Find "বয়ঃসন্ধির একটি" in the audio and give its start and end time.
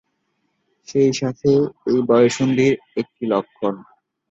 2.07-3.23